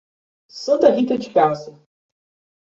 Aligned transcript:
Santa 0.49 0.89
Rita 0.89 1.15
de 1.15 1.29
Cássia 1.29 1.79